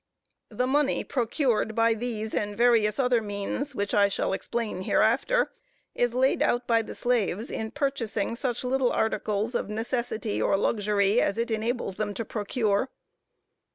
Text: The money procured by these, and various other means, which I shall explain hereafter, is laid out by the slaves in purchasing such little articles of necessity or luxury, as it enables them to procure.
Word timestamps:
The 0.49 0.65
money 0.65 1.03
procured 1.03 1.75
by 1.75 1.93
these, 1.93 2.33
and 2.33 2.57
various 2.57 2.97
other 2.97 3.21
means, 3.21 3.75
which 3.75 3.93
I 3.93 4.09
shall 4.09 4.33
explain 4.33 4.81
hereafter, 4.81 5.51
is 5.93 6.15
laid 6.15 6.41
out 6.41 6.65
by 6.65 6.81
the 6.81 6.95
slaves 6.95 7.51
in 7.51 7.69
purchasing 7.69 8.35
such 8.35 8.63
little 8.63 8.91
articles 8.91 9.53
of 9.53 9.69
necessity 9.69 10.41
or 10.41 10.57
luxury, 10.57 11.21
as 11.21 11.37
it 11.37 11.51
enables 11.51 11.97
them 11.97 12.15
to 12.15 12.25
procure. 12.25 12.89